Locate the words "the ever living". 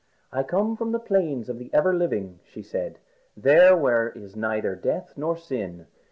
1.59-2.39